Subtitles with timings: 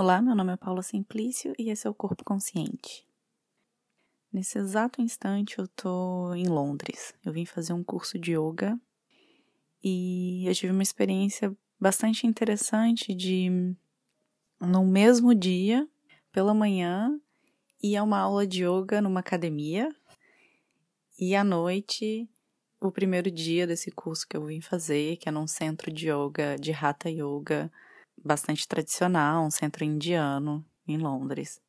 [0.00, 3.04] Olá, meu nome é Paula Simplício e esse é o Corpo Consciente.
[4.32, 7.12] Nesse exato instante eu tô em Londres.
[7.24, 8.80] Eu vim fazer um curso de yoga
[9.82, 13.74] e eu tive uma experiência bastante interessante de
[14.60, 15.84] no mesmo dia,
[16.30, 17.20] pela manhã,
[17.82, 19.92] ir a uma aula de yoga numa academia
[21.18, 22.30] e à noite
[22.80, 26.54] o primeiro dia desse curso que eu vim fazer, que é num centro de yoga,
[26.56, 27.68] de Hatha Yoga,
[28.24, 31.60] bastante tradicional, um centro indiano em Londres.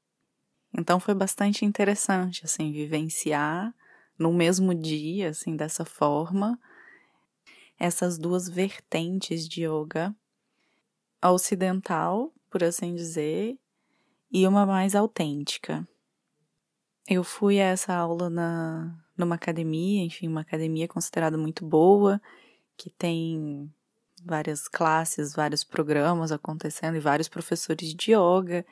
[0.77, 3.73] Então foi bastante interessante assim vivenciar
[4.17, 6.59] no mesmo dia, assim, dessa forma,
[7.79, 10.13] essas duas vertentes de yoga,
[11.23, 13.57] ocidental, por assim dizer,
[14.29, 15.87] e uma mais autêntica.
[17.07, 22.21] Eu fui a essa aula na numa academia, enfim, uma academia considerada muito boa,
[22.77, 23.69] que tem
[24.25, 28.65] várias classes, vários programas acontecendo e vários professores de yoga.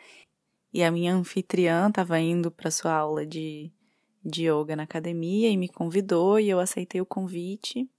[0.74, 3.72] E a minha anfitriã estava indo para sua aula de,
[4.24, 7.90] de yoga na academia e me convidou e eu aceitei o convite.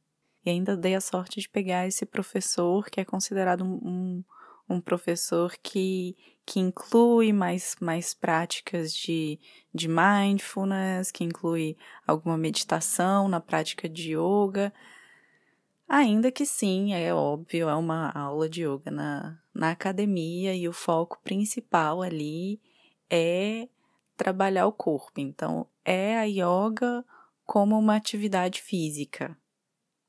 [0.45, 4.23] E ainda dei a sorte de pegar esse professor, que é considerado um,
[4.69, 9.41] um professor que, que inclui mais, mais práticas de,
[9.75, 11.77] de mindfulness, que inclui
[12.07, 14.73] alguma meditação na prática de yoga.
[15.89, 20.73] Ainda que sim, é óbvio, é uma aula de yoga na, na academia e o
[20.73, 22.61] foco principal ali
[23.09, 23.67] é
[24.15, 25.19] trabalhar o corpo.
[25.19, 27.03] Então, é a yoga
[27.43, 29.35] como uma atividade física,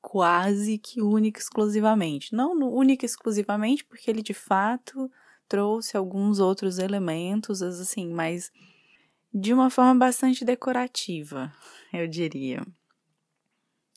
[0.01, 2.35] quase que única exclusivamente.
[2.35, 5.09] Não única exclusivamente, porque ele de fato
[5.47, 8.51] trouxe alguns outros elementos, assim, mas
[9.33, 11.53] de uma forma bastante decorativa,
[11.93, 12.65] eu diria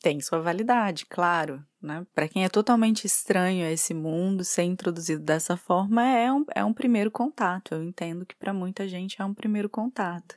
[0.03, 1.65] tem sua validade, claro.
[1.81, 2.05] Né?
[2.15, 6.65] Para quem é totalmente estranho a esse mundo, ser introduzido dessa forma é um, é
[6.65, 7.73] um primeiro contato.
[7.73, 10.37] Eu entendo que para muita gente é um primeiro contato.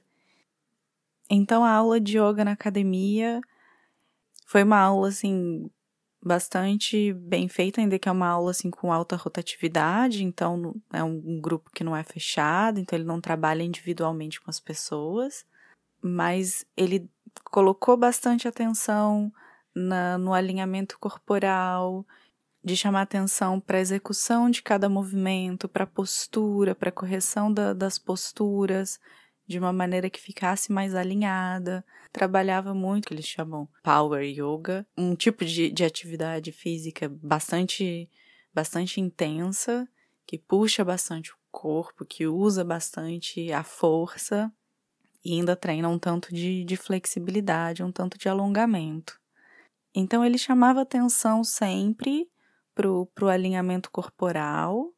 [1.30, 3.42] Então a aula de yoga na academia
[4.46, 5.70] foi uma aula assim
[6.24, 11.40] bastante bem feita, ainda que é uma aula assim com alta rotatividade, então é um
[11.40, 15.46] grupo que não é fechado, então ele não trabalha individualmente com as pessoas,
[16.02, 17.08] mas ele
[17.44, 19.32] colocou bastante atenção
[19.76, 22.06] na, no alinhamento corporal,
[22.64, 27.54] de chamar atenção para a execução de cada movimento, para a postura, para a correção
[27.54, 29.00] da, das posturas,
[29.46, 31.86] de uma maneira que ficasse mais alinhada.
[32.12, 38.10] Trabalhava muito, que eles chamam Power Yoga, um tipo de, de atividade física bastante,
[38.54, 39.88] bastante intensa,
[40.26, 44.52] que puxa bastante o corpo, que usa bastante a força
[45.24, 49.20] e ainda treina um tanto de, de flexibilidade, um tanto de alongamento.
[49.96, 52.30] Então ele chamava atenção sempre
[52.76, 54.92] pro, pro alinhamento corporal.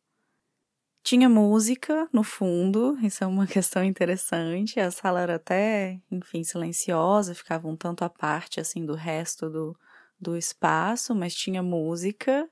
[1.04, 4.80] Tinha música no fundo, isso é uma questão interessante.
[4.80, 9.78] A sala era até, enfim, silenciosa, ficava um tanto à parte assim do resto do,
[10.20, 12.50] do espaço, mas tinha música.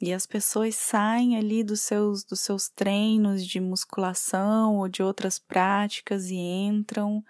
[0.00, 5.40] E as pessoas saem ali dos seus, dos seus treinos de musculação ou de outras
[5.40, 7.20] práticas e entram.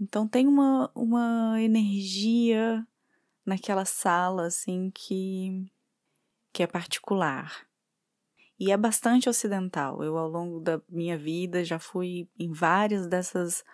[0.00, 2.82] Então tem uma, uma energia
[3.50, 5.66] naquela sala assim que
[6.52, 7.66] que é particular.
[8.58, 10.02] E é bastante ocidental.
[10.02, 13.64] Eu ao longo da minha vida já fui em várias dessas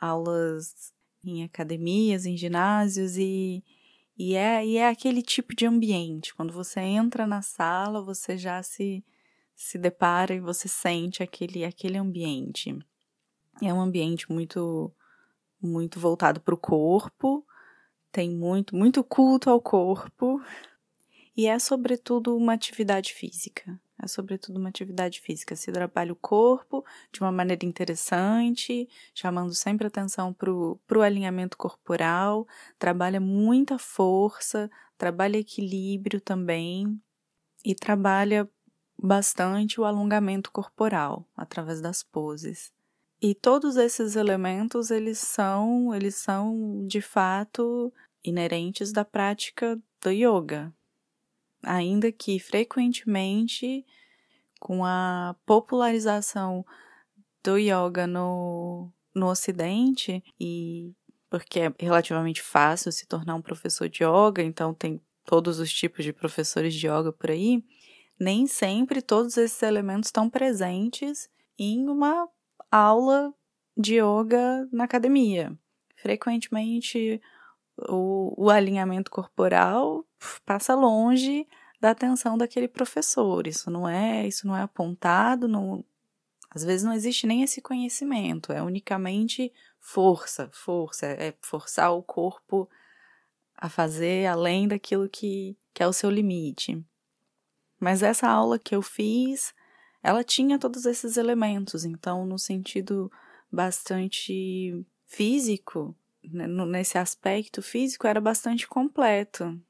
[0.00, 0.92] aulas
[1.24, 3.64] em academias, em ginásios e
[4.20, 6.34] e é, e é aquele tipo de ambiente.
[6.34, 9.04] Quando você entra na sala, você já se,
[9.54, 12.76] se depara e você sente aquele, aquele ambiente.
[13.62, 14.92] É um ambiente muito,
[15.62, 17.46] muito voltado para o corpo,
[18.10, 20.40] tem muito, muito culto ao corpo
[21.36, 23.80] e é sobretudo uma atividade física.
[24.00, 25.56] É sobretudo uma atividade física.
[25.56, 32.46] Se trabalha o corpo de uma maneira interessante, chamando sempre atenção para o alinhamento corporal,
[32.78, 37.00] trabalha muita força, trabalha equilíbrio também
[37.64, 38.48] e trabalha
[39.00, 42.72] bastante o alongamento corporal através das poses.
[43.20, 47.92] E todos esses elementos, eles são, eles são de fato
[48.22, 50.72] inerentes da prática do yoga.
[51.62, 53.84] Ainda que frequentemente
[54.60, 56.64] com a popularização
[57.42, 60.92] do yoga no, no ocidente e
[61.30, 66.04] porque é relativamente fácil se tornar um professor de yoga, então tem todos os tipos
[66.04, 67.62] de professores de yoga por aí,
[68.18, 71.28] nem sempre todos esses elementos estão presentes
[71.58, 72.28] em uma
[72.70, 73.34] aula
[73.76, 75.56] de yoga na academia.
[75.96, 77.20] Frequentemente,
[77.88, 80.04] o, o alinhamento corporal
[80.44, 81.46] passa longe
[81.80, 83.46] da atenção daquele professor.
[83.46, 85.84] Isso não é, isso não é apontado, não,
[86.50, 92.68] Às vezes não existe nem esse conhecimento, é unicamente força, força, é forçar o corpo
[93.56, 96.84] a fazer além daquilo que, que é o seu limite.
[97.78, 99.54] Mas essa aula que eu fiz,
[100.02, 103.10] ela tinha todos esses elementos, então, no sentido
[103.50, 109.60] bastante físico, né, nesse aspecto físico, era bastante completo.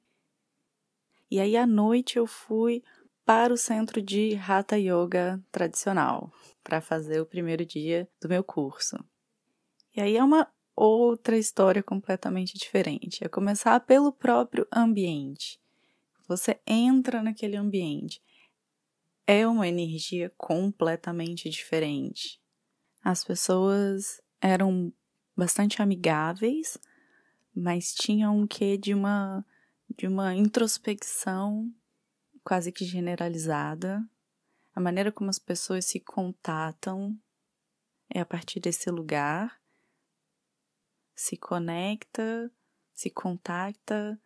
[1.31, 2.83] E aí, à noite, eu fui
[3.25, 6.33] para o centro de Hatha Yoga tradicional
[6.65, 8.97] para fazer o primeiro dia do meu curso.
[9.95, 13.25] E aí é uma outra história completamente diferente.
[13.25, 15.61] É começar pelo próprio ambiente.
[16.27, 18.23] Você entra naquele ambiente.
[19.31, 22.41] É uma energia completamente diferente.
[23.05, 24.91] As pessoas eram
[25.37, 26.79] bastante amigáveis,
[27.55, 29.45] mas tinham um quê de uma
[29.95, 31.71] de uma introspecção
[32.43, 34.03] quase que generalizada.
[34.75, 37.15] A maneira como as pessoas se contatam
[38.09, 39.61] é a partir desse lugar,
[41.15, 42.51] se conecta,
[42.95, 44.19] se contacta,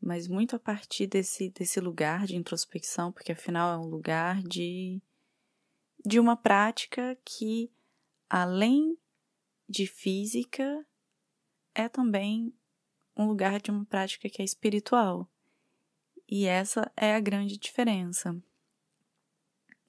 [0.00, 5.00] mas muito a partir desse, desse lugar de introspecção, porque afinal é um lugar de,
[6.04, 7.70] de uma prática que,
[8.28, 8.96] além
[9.68, 10.86] de física,
[11.74, 12.52] é também
[13.16, 15.28] um lugar de uma prática que é espiritual.
[16.28, 18.36] E essa é a grande diferença.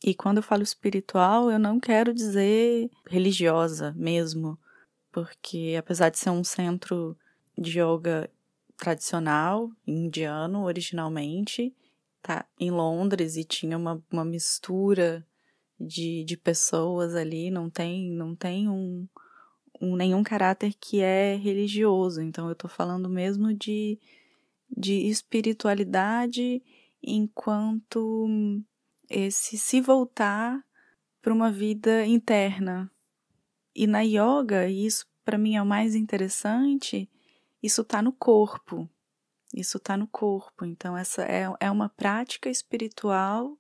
[0.03, 4.57] E quando eu falo espiritual, eu não quero dizer religiosa mesmo,
[5.11, 7.17] porque apesar de ser um centro
[7.57, 8.29] de yoga
[8.77, 11.75] tradicional, indiano originalmente,
[12.21, 15.25] tá em Londres e tinha uma, uma mistura
[15.79, 19.07] de, de pessoas ali, não tem, não tem um,
[19.81, 22.21] um, nenhum caráter que é religioso.
[22.21, 23.99] Então eu tô falando mesmo de
[24.69, 26.61] de espiritualidade
[27.01, 28.27] enquanto
[29.09, 30.63] esse se voltar
[31.21, 32.91] para uma vida interna.
[33.75, 37.09] E na yoga, e isso para mim é o mais interessante,
[37.67, 38.89] isso está no corpo.
[39.53, 40.65] Isso está no corpo.
[40.65, 43.57] Então, essa é, é uma prática espiritual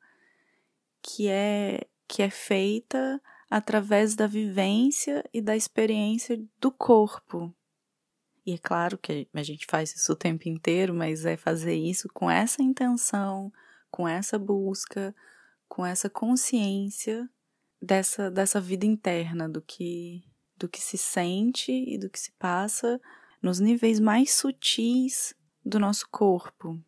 [1.01, 7.53] que é, que é feita através da vivência e da experiência do corpo.
[8.45, 12.07] E é claro que a gente faz isso o tempo inteiro, mas é fazer isso
[12.13, 13.51] com essa intenção,
[13.91, 15.13] com essa busca,
[15.67, 17.29] com essa consciência
[17.81, 20.23] dessa, dessa vida interna, do que,
[20.55, 23.01] do que se sente e do que se passa
[23.41, 25.35] nos níveis mais sutis
[25.65, 26.79] do nosso corpo.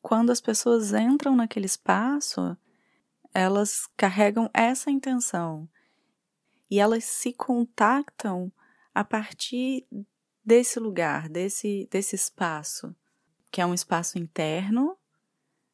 [0.00, 2.56] Quando as pessoas entram naquele espaço,
[3.34, 5.68] elas carregam essa intenção
[6.70, 8.52] e elas se contactam
[8.94, 9.86] a partir
[10.44, 12.94] desse lugar, desse, desse espaço,
[13.50, 14.96] que é um espaço interno,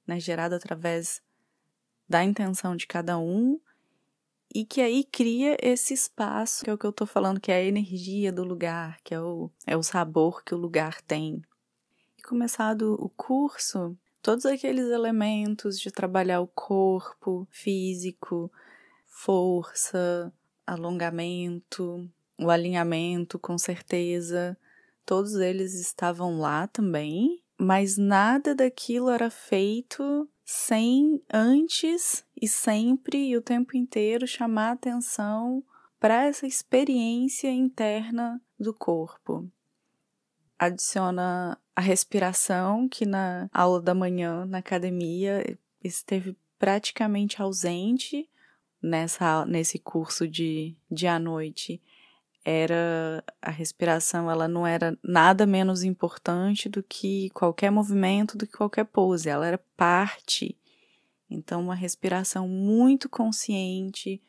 [0.07, 1.23] né, gerado através
[2.09, 3.61] da intenção de cada um,
[4.55, 7.57] e que aí cria esse espaço, que é o que eu estou falando, que é
[7.57, 11.41] a energia do lugar, que é o, é o sabor que o lugar tem.
[12.19, 18.53] E começado o curso, todos aqueles elementos de trabalhar o corpo físico,
[19.07, 20.33] força,
[20.67, 22.09] alongamento,
[22.39, 24.57] o alinhamento, com certeza,
[25.07, 33.37] todos eles estavam lá também, mas nada daquilo era feito sem antes e sempre e
[33.37, 35.65] o tempo inteiro chamar atenção
[35.99, 39.49] para essa experiência interna do corpo.
[40.59, 48.29] Adiciona a respiração, que na aula da manhã na academia esteve praticamente ausente
[48.81, 51.81] nessa, nesse curso de, de à noite
[52.45, 58.57] era a respiração, ela não era nada menos importante do que qualquer movimento, do que
[58.57, 60.59] qualquer pose, ela era parte.
[61.31, 64.21] Então, uma respiração muito consciente,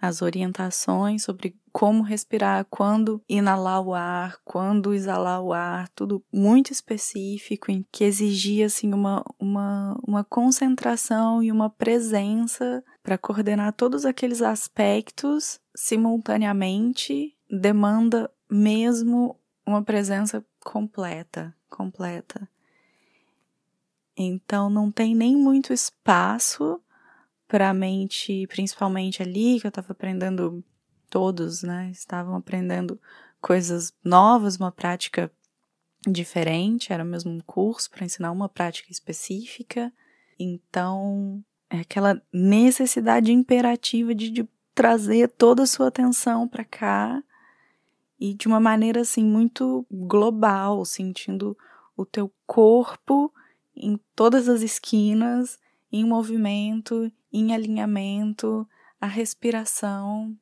[0.00, 6.70] as orientações sobre como respirar, quando inalar o ar, quando exalar o ar, tudo muito
[6.70, 14.04] específico, em que exigia assim uma, uma, uma concentração e uma presença para coordenar todos
[14.04, 22.48] aqueles aspectos simultaneamente demanda mesmo uma presença completa, completa.
[24.16, 26.80] Então não tem nem muito espaço
[27.48, 30.64] para a mente, principalmente ali que eu estava aprendendo
[31.10, 31.90] todos, né?
[31.90, 33.00] Estavam aprendendo
[33.40, 35.30] coisas novas, uma prática
[36.06, 39.92] diferente, era mesmo um curso para ensinar uma prática específica.
[40.38, 47.22] Então, é aquela necessidade imperativa de, de trazer toda a sua atenção para cá
[48.18, 51.56] e de uma maneira assim muito global, sentindo
[51.96, 53.32] o teu corpo
[53.76, 55.58] em todas as esquinas,
[55.90, 58.66] em movimento, em alinhamento,
[59.00, 60.36] a respiração.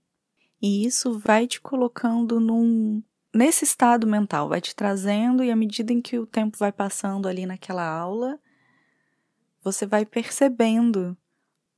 [0.61, 3.03] E isso vai te colocando num
[3.35, 7.27] nesse estado mental, vai te trazendo e à medida em que o tempo vai passando
[7.27, 8.39] ali naquela aula,
[9.63, 11.17] você vai percebendo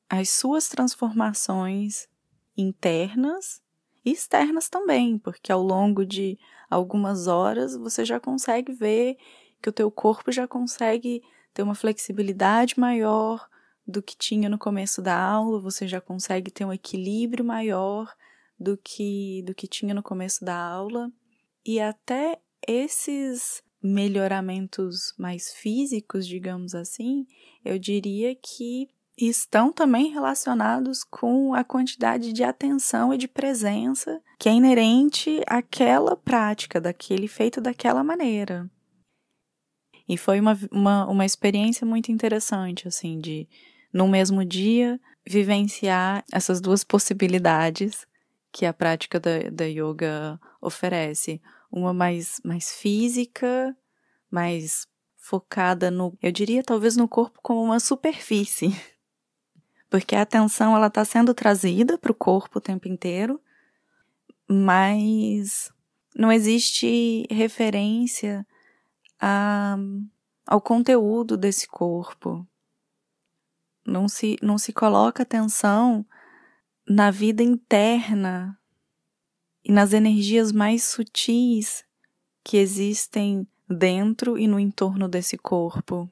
[0.09, 2.09] as suas transformações
[2.57, 3.63] internas
[4.05, 9.17] e externas também, porque ao longo de algumas horas você já consegue ver
[9.63, 13.49] que o teu corpo já consegue ter uma flexibilidade maior
[13.87, 18.13] do que tinha no começo da aula, você já consegue ter um equilíbrio maior
[18.59, 21.11] do que do que tinha no começo da aula.
[21.65, 27.27] E até esses melhoramentos mais físicos, digamos assim,
[27.65, 34.49] eu diria que estão também relacionados com a quantidade de atenção e de presença que
[34.49, 38.69] é inerente àquela prática, daquele feito daquela maneira.
[40.09, 43.49] E foi uma, uma, uma experiência muito interessante, assim, de,
[43.93, 48.07] no mesmo dia, vivenciar essas duas possibilidades
[48.53, 51.41] que a prática da, da yoga oferece.
[51.73, 53.77] Uma mais, mais física,
[54.31, 58.69] mais focada no, eu diria talvez no corpo como uma superfície.
[59.95, 63.41] Porque a atenção ela está sendo trazida para o corpo o tempo inteiro,
[64.49, 65.73] mas
[66.17, 68.45] não existe referência
[69.21, 69.77] a,
[70.45, 72.45] ao conteúdo desse corpo.
[73.87, 76.05] Não se, não se coloca atenção
[76.89, 78.59] na vida interna
[79.63, 81.85] e nas energias mais sutis
[82.43, 86.11] que existem dentro e no entorno desse corpo.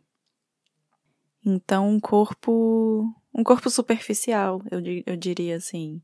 [1.45, 6.01] Então, um corpo, um corpo superficial, eu, eu diria assim.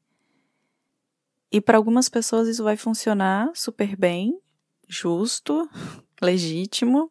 [1.51, 4.39] E para algumas pessoas isso vai funcionar super bem,
[4.87, 5.69] justo,
[6.21, 7.11] legítimo.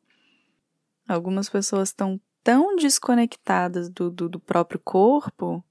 [1.08, 5.64] Algumas pessoas estão tão desconectadas do, do, do próprio corpo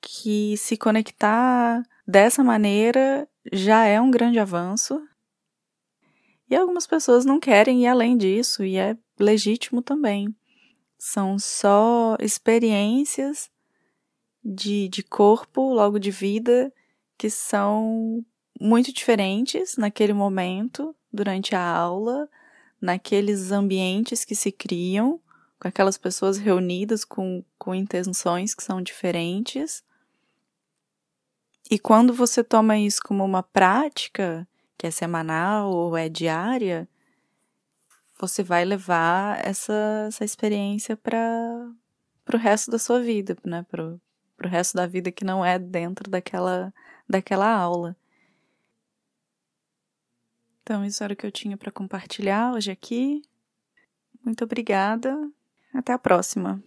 [0.00, 5.02] que se conectar dessa maneira já é um grande avanço.
[6.48, 10.34] E algumas pessoas não querem ir além disso, e é legítimo também.
[10.98, 13.50] São só experiências
[14.44, 16.72] de, de corpo, logo de vida,
[17.16, 18.24] que são
[18.60, 22.28] muito diferentes naquele momento, durante a aula,
[22.80, 25.20] naqueles ambientes que se criam,
[25.58, 29.82] com aquelas pessoas reunidas com, com intenções que são diferentes.
[31.70, 34.46] E quando você toma isso como uma prática,
[34.76, 36.86] que é semanal ou é diária,
[38.20, 41.72] você vai levar essa, essa experiência para
[42.32, 43.64] o resto da sua vida, né?
[44.44, 46.70] Para o resto da vida que não é dentro daquela,
[47.08, 47.96] daquela aula.
[50.62, 53.22] Então, isso era o que eu tinha para compartilhar hoje aqui.
[54.22, 55.16] Muito obrigada.
[55.72, 56.62] Até a próxima.